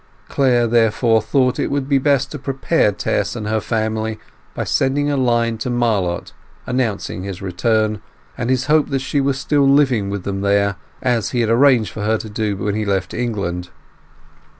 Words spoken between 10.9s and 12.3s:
as he had arranged for her